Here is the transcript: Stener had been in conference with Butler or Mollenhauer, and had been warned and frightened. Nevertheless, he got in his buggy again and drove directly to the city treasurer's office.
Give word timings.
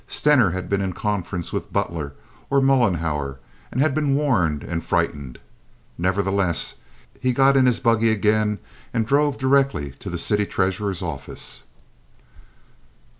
Stener 0.07 0.49
had 0.49 0.67
been 0.67 0.81
in 0.81 0.93
conference 0.93 1.53
with 1.53 1.71
Butler 1.71 2.13
or 2.49 2.59
Mollenhauer, 2.59 3.37
and 3.71 3.79
had 3.79 3.93
been 3.93 4.15
warned 4.15 4.63
and 4.63 4.83
frightened. 4.83 5.37
Nevertheless, 5.95 6.73
he 7.19 7.33
got 7.33 7.55
in 7.55 7.67
his 7.67 7.79
buggy 7.79 8.09
again 8.09 8.57
and 8.95 9.05
drove 9.05 9.37
directly 9.37 9.91
to 9.99 10.09
the 10.09 10.17
city 10.17 10.47
treasurer's 10.47 11.03
office. 11.03 11.65